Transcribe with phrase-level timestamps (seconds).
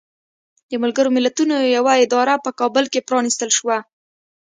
[0.69, 3.77] د ملګرو ملتونو یوه اداره په کابل کې پرانستل شوه.